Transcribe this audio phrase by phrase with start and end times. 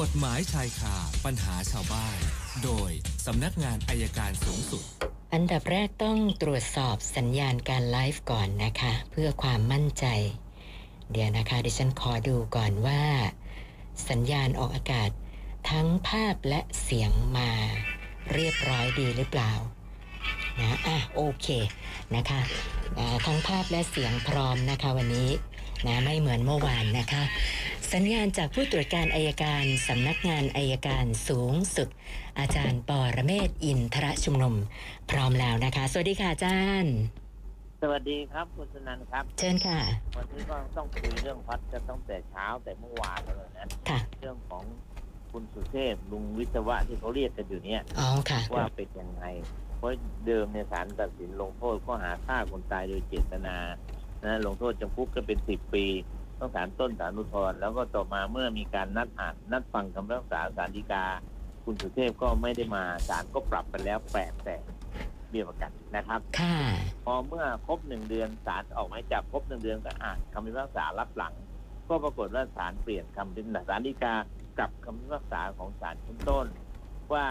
[0.00, 2.18] กฎหมายชายคาปัญหาชาวบ้าน
[2.64, 2.90] โดย
[3.26, 4.82] สำนักงานอายการสูงสุด
[5.32, 10.06] อันดับแรกต้องตรวจสอบสัญญาณการไลฟ์ก่อนนะคะ เพื่อความมั่นใจ
[11.12, 13.02] เดี๋ยวนะคะดิฉันขอดูก่อนว่า
[14.10, 15.10] สัญญาณออกอากาศ
[15.70, 17.50] ทั้งภาพและเสียงมา
[18.32, 19.52] เรียบร้อยดีหรือเปล่า
[20.60, 21.46] นะอะโอเค
[22.14, 22.40] นะคะ
[23.26, 25.30] ทั้งภาพและเสียงพร้อมนะคะวันนี้
[25.86, 27.22] นะไม่เหมือนเมื่อวานนะคะ
[27.92, 31.88] สัญญาณจากผู้ตรวจการอัยการสำนักงานอัยการสูงสุด
[32.38, 34.54] อาจารย์ปอระเมศวร์อินทรชุมนุม
[35.10, 36.94] พร้อมแล้วนะคะ สวัสดีค่ะอาจารย์
[37.82, 39.80] สวัสดีครับคุณสนันครับ เชิญค่ะ
[40.16, 44.64] วันนี้ก็ต้องคุยเรื่องพัดจะต้องแต่เช้าแต่เมื่อวานเลยนะค่ะ เรื่องของ
[45.32, 49.24] คุณสุเทพลุงวิศวะที่เขาเรียกกันอยู่เนี่ยอ๋อค่ะ ว่าเป็นยังไง
[49.76, 49.90] เพราะ
[50.26, 53.56] เดิมเนี่ยศาลตัดสินลงโทษข้อหาฆ่าคนตายโดยเจตนา
[54.24, 55.86] นะลงโทษจำคุกก็เป็นสิบปี
[56.42, 61.04] ต้องศาลต้นศาลอุทธรณ์แล้วก็ต่อมาเมื่อมีการนัดอ่านนัดฟังคำพิพากษาศาลฎีกา
[61.64, 64.64] คุณสุเทพก็ไม่ได้มาศาลก็ปรับไปแล้วแปดแสน
[65.28, 66.56] เบี้ยประกันนะครับค่ะ
[67.04, 71.34] พอเมื่อครบหนึ่งเดือนศาลออกหมายจับครบหนึ่งเดือนก็อ่านคำพิพากษารับหลัง
[71.88, 74.14] ก็ปรากฏว่าศาลเปลี่ยนคำพิพากษาศาลฎีกา
[74.58, 76.46] กับคำพิพากษาของศาลชั้นต้น
[77.12, 77.26] ว่า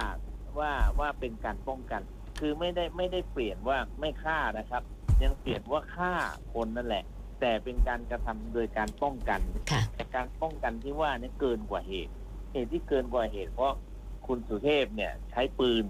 [0.59, 2.01] ว่าว่าเป็นการป้องกัน
[2.39, 4.83] คือไม่ได้ไม่ได้เปลี่ยนว่าไม่ฆ่านะครับ
[5.23, 6.13] ยังเปลี่ยนว่าฆ่า
[6.53, 7.03] คนนั่นแหละ
[7.41, 12.13] แต่เป็นการกระทำโดยการป้องกันค่ะแต่การป้องกันที่ว่าเนี่ยเกินกว่าเหตุ
[12.53, 13.73] เหตุที่เกินกว่าเหตุ เพราะ
[14.27, 15.83] คุณสุเทพเนี่ยใช้ปืน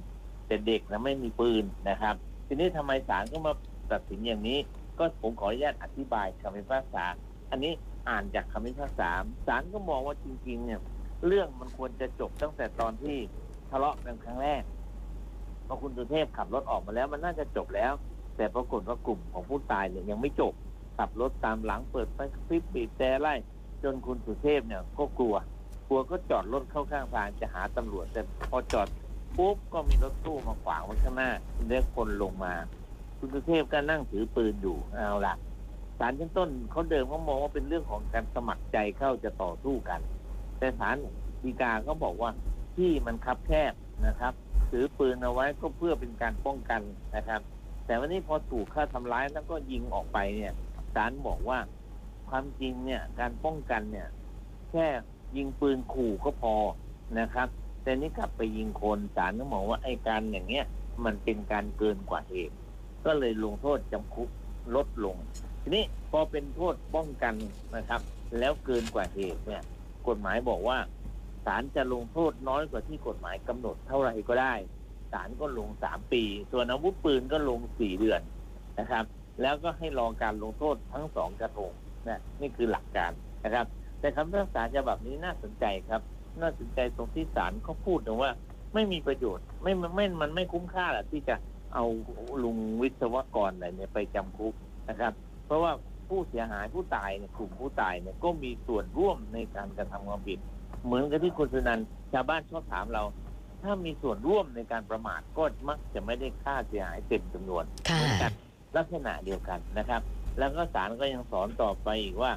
[0.48, 2.16] แต่เด็กนะไม่มีปืนนะครับ
[2.48, 3.54] ทีนี้ทำไมศาลก็มา
[3.92, 4.60] ตัดสินอย่างนี้
[4.98, 7.06] ก็ผมขออนุญาตอธิบายคำพิพากษา
[7.52, 7.74] อันนี้
[8.10, 9.10] อ่านจากคำพิพากษา
[9.48, 10.80] ศาลก็มองว่าจริง ๆ เนี่ย
[11.28, 13.18] เรื่องมันควรจะจบตั้งแต่ตอนที่
[13.70, 14.64] ทะเลาะกันครั้งแรก
[15.68, 17.94] พอคุณสุเทพขับรถออกมาแล้วมันน่าจะจบแล้ว
[18.38, 20.54] แต่ปรากฏว่ากลุ่มของผู้ตายเนี่ยยังไม่จบ
[21.02, 23.34] ขับรถตามหลังเปิดไฟพริบบีบแต่ไล่
[23.84, 25.36] จนคุณสุเทพเนี่ยก็กลัว
[25.88, 28.88] กลัวก็จอดรถเข้าข้างทางจะหาตำรวจ แต่พอจอด
[29.38, 31.32] ปุ๊บก็มีรถตู้มาขวางไว้ข้างหน้า
[31.68, 32.54] เรียกคนลงมา
[33.18, 35.36] คุณสุเทพก็นั่งถือปืนอยู่เอาล่ะ
[36.00, 40.00] ศาลชั้นต้นเขาเดิมเขามองว่าเป็นเรื่องของการสมัครใจเข้าจะต่อสู้กัน
[40.60, 40.96] แต่ศาล
[41.44, 42.30] ฎีกาก็บอกว่า
[42.76, 43.74] ที่มันคับแคบ
[44.08, 44.34] นะครับ
[44.72, 46.82] ถือปืนเอาไว้ก็เพื่อเป็นการป้องกัน
[47.16, 47.42] นะครับ
[47.86, 50.54] แต่วันนี้พอถูกฆ่าทำร้ายแล้วก็ยิงออกไปเนี่ย
[50.96, 51.60] ศาลบอกว่า
[52.30, 54.08] ความจริงเนี่ย การป้องกันเนี่ย
[54.72, 54.88] แค่
[55.38, 56.56] ยิงปืนขู่ก็พอ
[57.20, 57.48] นะครับ
[57.84, 60.66] แต่นี่กลับไปยิงคนศาลก็มองว่าไอ้การอย่างเงี้ย
[61.06, 62.56] มันเป็นการเกินกว่าเหตุ
[63.06, 64.30] ก็เลยลงโทษจำคุก
[64.76, 65.18] ลดลง
[65.62, 67.36] ทีนี้พอเป็นโทษป้องกัน
[67.76, 68.02] นะครับ
[68.40, 69.64] แล้วเกินกว่าเหตุเนี่ย
[70.08, 70.78] กฎหมายบอกว่า
[71.46, 74.54] ศาลจะลงโทษน้อยกว่าที่กฎหมายกำหนดเท่าไหร่ก็ได้
[75.12, 78.22] ศาลก็ลงสามปี ส่วนอาวุธปืนก็ลงสี่เดือน
[78.80, 79.06] นะครับ
[79.42, 81.72] แล้วก็ให้รอการลงโทษทั้งสองกระทง
[82.08, 83.12] นะนี่คือหลักการ
[83.44, 83.66] นะครับ
[84.00, 86.02] แต่คำพิพากษาฉบับนี้น่าสนใจครับ
[86.42, 88.32] น่าสนใจตรงที่ศาลเขาพูดนะว่า
[88.74, 91.36] ไม่มีประโยชน์ไม่ไม่ไม่มันไม่คุ้มค่าหรอกที่จะ
[91.74, 91.86] เอา
[92.44, 94.54] ลุงวิศวกรอะไรเนี่ยไปจำคุก
[94.90, 95.14] นะครับ
[95.46, 95.72] เพราะว่า
[96.10, 100.40] ผู้เสียหายผู้ตายเนี่ยกลุ่มผู้ตายเนี่ยก็มีส่วนร่วมในการกระทำความผิด
[100.86, 103.04] เหมือนกับที่คุณสุนันท์ชาวบ้านชอบถามเรา
[103.62, 108.32] ถ้ามีส่วนร่วมในการประมาทก็มักจะไม่ได้ค่าเสียหายเต็มจำนวนค่ะเหมือนกัน
[108.78, 110.02] ลักษณะเดียวกันนะครับ
[110.38, 112.32] แล้วก็ศาลก็ยังสอนต่อไปอีกว่า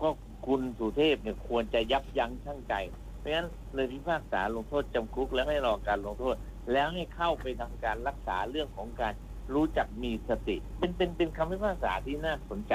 [0.00, 0.08] ก็
[0.46, 2.74] คุณสุเทพเนี่ยควรจะยับยั้งชั่งใจ
[3.18, 6.36] เพราะฉะนั้นเลยพิพากษาลงโทษจำคุกแล้วให้รอการลงโทษ
[6.72, 9.12] แล้วให้เข้าไปทำการรักษาเรื่องของการ
[9.54, 12.74] รู้จักมีสติ เป็นเป็นเป็นคำพิพากษาที่น่าสนใจ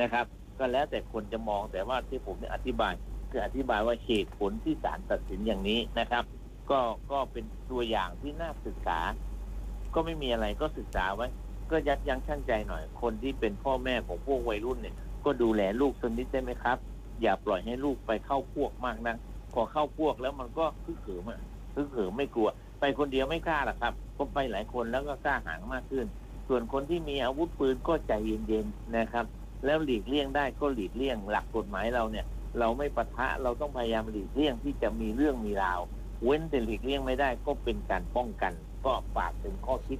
[0.00, 0.24] นะครับ
[0.58, 2.92] ก็แล้วแต่คนจะมองแต่ว่าที่ผมเนี่ยอธิบาย
[3.30, 6.24] คืออธิบายว่าเหตุผลที่ศาลตัดสินอย่างนี้นะครับ
[6.70, 6.80] ก็
[7.12, 8.98] ก็เป็นตัวอย่างที่น่าศึกษา
[9.94, 11.26] ก็ไม่มีอะไรก็ศึกษาไว้
[11.70, 14.94] ก็ยับยั้งชั่งใจหน่อย คนที่เป็นพ่อแม่ของพวกวัยรุ่นเนี่ย
[15.24, 16.78] ก็ดูแลลูกสักนิดได้ไหมครับ
[17.22, 19.16] อย่าปล่อยให้ลูกไปเข้าพวกมากนะ
[19.52, 21.40] พอเข้าพวกแล้วมันก็คึกเขิมอะ
[21.74, 22.48] คึกเขิมไม่กลัว
[22.80, 26.06] ไปคนเดียวไม่กล้าหรอกครับ ก็ไปหลายคนแล้วก็กล้าหาญมากขึ้น
[26.48, 29.24] ส่วนคนที่มีอาวุธปืนก็ใจเย็นๆนะครับ
[29.64, 32.26] แล้วหลีกเลี่ยงได้ก็หลีกเลี่ยงหลักกฎหมายเราเนี่ย
[32.58, 35.80] เราไม่ปะทะเราต้องพยายามหลีกเลี่ยงที่จะมีเรื่องมีราว
[36.24, 38.52] เว้นแต่หลีกเลี่ยงไม่ได้ก็เป็นการป้องกัน
[38.84, 39.98] ก็ฝากเป็นข้อคิด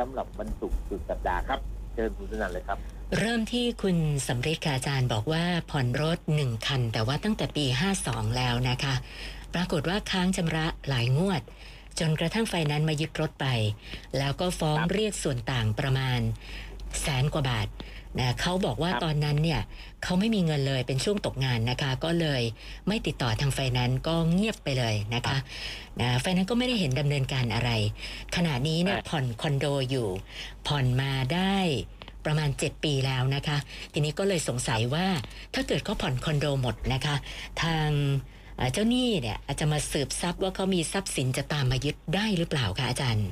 [0.00, 1.60] สำหรับบรรจุสุดสัปดาห์ครับ
[1.94, 2.78] เชิญคุณสนันเลยครับ
[3.18, 7.66] เริ่มที่คุณสำริดค่ะอาจารย์บอกว่าผ่อนรถหนึ่งคัน แต่ว่าตั้งแต่ปี
[8.02, 8.94] 52 แล้วนะคะ
[9.54, 11.42] ปรากฏว่าค้างชำระหลายงวด
[11.98, 13.46] จนกระทั่งไฟนั้นมายึดรถไป
[14.18, 16.20] แล้วก็ฟ้องเรียกส่วนต่างประมาณ
[17.02, 17.68] แสนกว่าบาท
[18.18, 19.60] นะเขาบอกว่าครับตอนนั้นเนี่ย
[20.02, 22.42] เขาไม่มีเงินเลยเป็นช่วงตกงานนะคะ ก็เลย
[22.88, 25.36] ไม่ติดต่อทางไฟนั้นซ์ก็เงียบไปเลยนะคะ
[26.00, 27.70] นะไฟนั้นซ์ก็ไม่ได้เห็นดำเนินการอะไร
[28.36, 30.08] ขณะนี้เนี่ยผ่อนคอนโดอยู่
[30.66, 31.56] ผ่อนมาได้
[32.24, 33.58] ประมาณ 7 ปีแล้วนะคะ
[33.92, 35.06] ทีนี้ก็เลยสงสัยว่า
[35.54, 37.16] ถ้าเกิดเขาผ่อนคอนโดหมดนะคะ
[37.62, 37.88] ทาง
[38.58, 43.28] อ่าเจ้าหนี้เนี่ยอาจจะมาสืบทรัพย์ว่าเขามีทรัพย์สินจะตามมายึดได้หรือเปล่าคะอาจารย์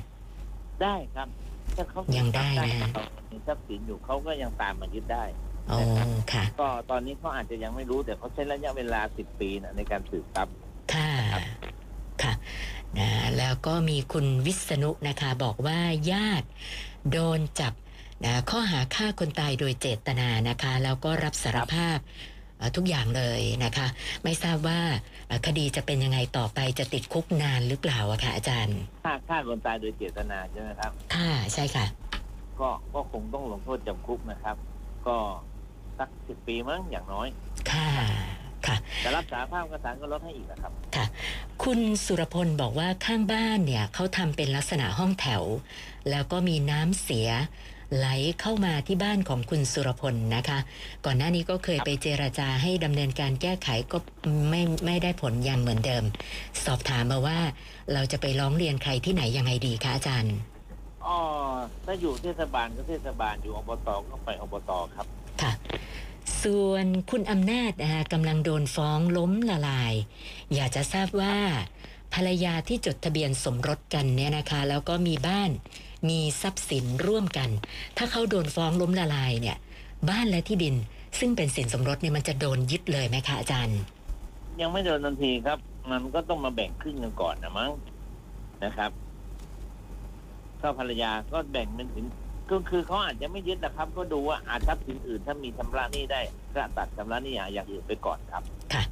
[0.83, 1.27] ได้ครับ
[1.75, 2.49] ถ้าเขายังได้
[2.83, 2.91] นะ
[3.31, 5.25] มีทรัพย์สินอยู่เขาก็ยังตามมายึดได้
[5.71, 5.79] อ๋อ
[6.33, 10.55] ค่ะ ก็ตอนนี้เขาอาจจะยังไม่รู้แต่เขาใช้ระยะเวลาสิบปีนะในการสืบทรัพย์
[10.93, 11.11] ค่ะ
[12.23, 12.33] ค่ะ
[12.99, 15.79] นะแล้วก็มีคุณวิษณุนะคะบอกว่า
[16.11, 16.47] ญาติ
[17.11, 17.73] โดนจับ
[18.25, 21.99] นะข้อหาฆ่าคนตายโดยเจตนานะคะ แล้วก็รับสารภาพ
[22.57, 23.87] เอ่อทุกอย่างเลยนะคะ
[24.23, 24.79] ไม่ทราบว่า
[25.27, 31.85] เอ่อคดีจะเป็นยังไงต่อไปจะติดคุกนานหรือเปล่าอะคะอาจารย์ฆ่าฆ่าคนตายโดยเจตนาใช่ไหมครับ ค่ะ ใช่ค่ะ
[32.61, 34.55] ก็ก็คงต้องลงโทษจำคุกนะครับ
[35.07, 35.15] ก็
[35.99, 37.27] สักสิบปีมั้งอย่างน้อย
[37.71, 37.89] ค่ะ
[38.65, 40.71] ค่ะ แต่รับสารภาพก็ศาลก็ลดให้อีกนะครับ
[41.63, 45.43] คุณสุรพลบอกว่าข้างบ้านเนี่ยเขาทำเป็นลักษณะห้องแถว
[46.09, 47.29] แล้วก็มีน้ำเสีย
[47.95, 48.07] ไหล
[48.41, 50.59] เข้ามาที่บ้านของคุณสุรพลนะคะ
[51.05, 53.97] ก่อนหน้านี้ก็เคยไปเจราจาให้ดำเนินการแก้ไขก็
[54.49, 56.03] ไม่ไม่ได้ผลอย่างเหมือนเดิม
[56.65, 57.39] สอบถามมาว่า
[57.93, 60.35] เราจะไปร้องเรียนใครที่ไหนยังไงดีคะอาจารย์
[61.05, 61.17] อ๋อ
[61.85, 65.05] ถ้าอยู่เทศบาลก็เทศบาลอยู่อบตก็ไปอบตครับ
[65.41, 65.51] ค่ะ
[66.43, 69.93] ส่วนคุณอำนาจนะคะกำลังโดนฟ้องล้มละลาย
[70.53, 71.37] อยากจะทราบว่า
[72.13, 75.49] ภรรยาที่จดทะเบียนสมรสกันเนี่ยนะคะ แล้วก็มีบ้าน
[76.09, 77.49] มีทรัพย์สินร่วมกัน
[77.97, 79.57] ถ้าเขาโดนฟ้องล้มละลายเนี่ย
[80.09, 80.75] บ้านและที่ดิน
[81.19, 83.79] ซึ่งเป็นสินสมรสเนี่ยมันจะโดนยึดเลยไหมคะอาจารย์
[84.61, 85.59] ยังไม่โดนทันทีครับ
[85.91, 87.71] มันก็ต้องมาแบ่งครึ่งกันก่อนนะมั้ง
[88.63, 88.91] นะครับ
[90.61, 92.05] ก็ภรรยาก็แบ่งเป็นสิน
[92.51, 96.21] ก็คือเขาอาจจะไม่ยึดนะครับ ก็ดูว่าอาจทรัพย์สินอื่นถ้ามีชำระหนี้ได้
[96.55, 98.83] ก็ตัดชำระหนี้อย่างอื่นไปก่อนครับค่ะ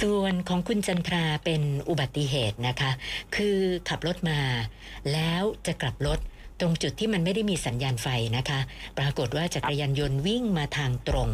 [0.00, 2.90] ส่วนของคุณจันทราเป็นอุบัติเหตุนะคะ
[3.36, 3.56] คือ
[3.88, 4.40] ขับรถมา
[5.12, 6.20] แล้วจะกลับรถ
[6.60, 8.60] ตรงจุดที่มันไม่ได้มีสัญญาณไฟนะคะ
[8.98, 11.28] ปรากฏว่าจักรยานยนต์วิ่งมาทางตรง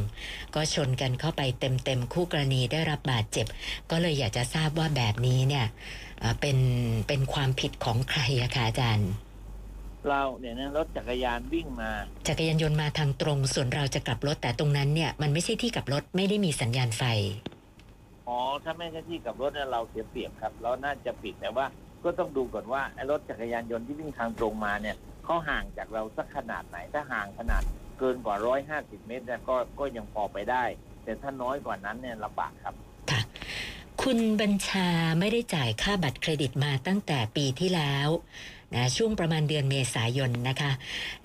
[0.54, 3.46] ก็ชนกันเข้าไปเต็มๆคู่กรณีได้รับบาดเจ็บ
[3.90, 5.66] ก็เลยอยากจะทราบว่าแบบนี้เนี่ย
[6.20, 6.58] เอ่อเป็น
[7.08, 9.10] เป็นความผิดของใครอะคะอาจารย์
[10.10, 11.90] เราเนี่ยนะรถจักรยานวิ่งมา
[12.28, 17.02] จักรยานยนต์มาทางตรง ส่วนเราจะกลับรถแต่ตรงนั้นเนี่ยมันไม่ใช่ที่กลับรถไม่ได้มีสัญญาณไฟ
[18.28, 21.66] อ๋อถ้าไม่ใช่ที่กลับรถเนี่ยเราเสียเปรียบครับ เราน่าจะปิดแต่ว่า
[22.04, 27.62] ก็ต้องดูก่อนว่าไอ้รถจักรยานยนต์ที่วิ่งทางตรงมาเนี่ยเขาห่างจากเราสักขนาดไหนถ้าห่างขนาด
[27.98, 30.64] เกินกว่าร้อยห้าสิบเมตรเนี่ยก็ก็ยังพอไปได้
[31.04, 32.74] แต่ถ้าน้อยกว่านั้นเนี่ยลำบากครับ
[33.10, 33.20] ค่ะ
[34.02, 38.08] คุณบัญชาไม่ได้จ่ายค่าบัตรเครดิตมาตั้งแต่ปีที่แล้ว
[38.74, 40.72] นะช่วงประมาณเดือนเมษายนนะคะ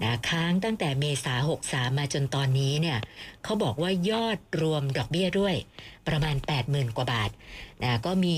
[0.01, 2.97] นะค้างตั้งแต่เมษาหกสามาจนตอนนี้เนี่ย
[3.43, 5.55] เขาบอกว่ายอดรวมดอกเบี้ยด้วย
[6.07, 6.35] ประมาณ
[6.65, 7.29] 80,000 กว่าบาท
[7.83, 8.37] นะก็มี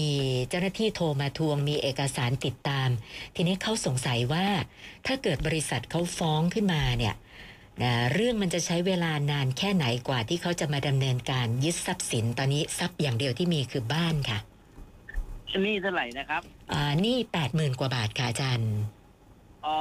[0.50, 2.90] เจ้าหน้าที่โทรมาทวงมีเอกสารติดตาม
[3.36, 4.46] ทีนี้เขาสงสัยว่า
[5.06, 7.16] ถ้าเกิดบริษัทเขาฟ้องขึ้นมาเนี่ย
[7.82, 14.40] นะเรื่องมันจะใช้เวลานานแค่ไหนกว่าที่เขาจะมาดำเนินการยึดทรัพย์สินตอนนี้ทรัพย์อย่างเดียวที่มีคือบ้านค่ะ
[15.66, 16.42] นี่เท่าไหร่นะครับ
[16.72, 18.72] อ่านี่แปดหมื่นกว่าบาทค่ะอาจารย์
[19.66, 19.78] อ๋อ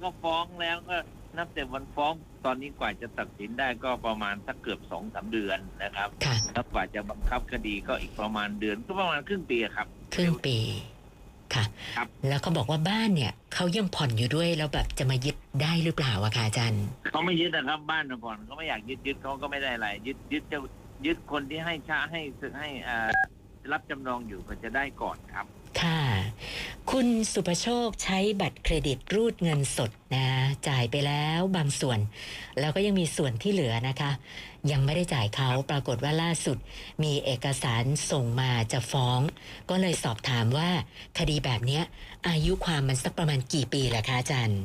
[0.00, 0.96] ก็ฟ้องแล้วก็
[1.36, 2.12] นับแต่วันฟ้อง
[2.44, 10.56] ตอนนี้กว่าจะตัดสินได้ก็ประมาณสักเกือบสองสามเดือนนะครับค่ะแล้วกว่าจะบังคับคดีก็อีกประมาณเดือนก็ประมาณครึ่งปีอะครับ ครึ่งปี
[11.54, 11.64] ค่ะ
[11.96, 20.58] ครับแล้วเขาบอกว่าบ้านเนี่ยเขายังผ่อนอยู่ด้วยแล้วแบบจะมายึดได้หรือเปล่าอะคะอาจารย์เขาไม่ยึดนะครับบ้านก่อนเขาไม่อยากยึดยึดเขาก็ไม่ได้อะไรยึดยึดจะ
[21.06, 22.20] ยึดคนที่ให้ชาให้
[22.58, 23.08] ให้อ่า
[23.72, 25.46] รับจำนองอยู่ก็จะได้ก่อนครับ
[25.80, 26.00] ค่ะ
[26.90, 30.26] คุณสุประโชคใช้บัตรเครดิตรูดเงินสดนะ
[30.68, 31.98] จ่ายไปแล้วบางส่วน
[32.60, 34.10] แล้วก็ยังมีส่วนที่เหลือนะคะ
[34.72, 36.58] ยังไม่ได้จ่ายเขาปรากฏว่าล่าสุด
[37.02, 39.20] มีเอกสารส่งมาจะฟ้อง
[39.70, 40.70] ก็เลยสอบถามว่า
[41.18, 41.82] คดีแบบเนี้ย
[42.28, 44.60] อายุความมันสักประมาณกี่ปีล่ะคะอาจารย์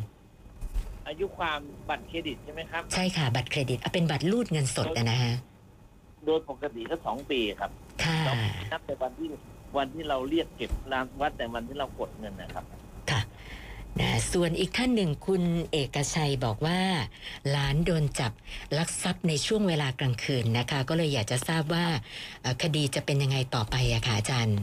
[1.08, 5.34] อายุความบัตรเครดิตใช่ไหมครับ ใช่ค่ะบัตรเครดิตเอาเป็นบัตรรูดเงินสดอะนะฮะ
[6.26, 7.72] โดยปกติก็สองปีครับ
[8.04, 8.20] ค่ะ
[8.74, 9.28] นับแต่วันที่
[9.78, 12.66] วันที่เราเรียกเก็บรางวัดแต่วันที่เรากดเงินนะครับ
[13.12, 13.22] ค่ะ
[14.00, 16.80] นะส่วนอีกท่านหนึ่งคุณเอกชัยบอกว่า
[17.50, 18.32] หลานโดนจับ
[18.78, 21.86] ลักทรัพย์ในช่วงเวลากลางคืนนะคะ ก็เลยอยากจะทราบว่า
[22.42, 24.60] เอ่อคดีจะเป็นยังไงต่อไปอะค่ะอาจารย์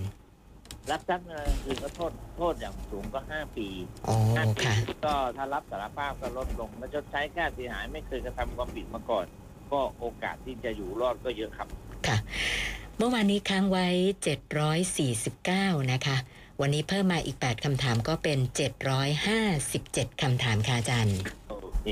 [0.90, 3.66] รับทรัพย์เงินคือก็โทษโทษอย่างสูงก็ห้าปี
[4.09, 4.75] อ๋อห้าปีค่ะ
[5.07, 9.26] ก็ถ้ารับสารภาพก็ลดลง แล้วชดใช้ค่าเสียหายไม่เคยกระทำความผิดมาก่อน
[9.73, 11.69] ก็โอกาสที่จะอยู่รอดก็เยอะครับ
[12.07, 12.19] ค่ะ
[12.96, 13.87] เมื่อวานนี้ค้างไว้
[15.11, 16.16] 749 นะคะ
[16.61, 18.38] วันนี้เพิ่มมาอีก 8คำถามก็เป็น
[19.34, 21.16] 757คำถามค่ะอาจารย์
[21.50, 21.87] โอเค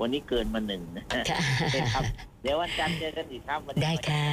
[0.00, 2.04] วันนี้เกินมาหนึ่งนะค่ะโอเคครับ
[2.42, 4.26] เดี๋ยววันจันทร์เจอกันอีกครับวันนี้ ได้ค่ะ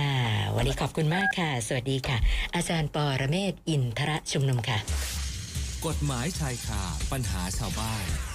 [0.55, 2.17] วันนี้ขอบคุณมากค่ะ สวัสดีค่ะ
[2.55, 4.77] อาจารย์ปอระเมศวร์อินทรชุมนุมค่ะ
[5.85, 8.05] กฎหมายชายคาปัญหาชาวบ้าน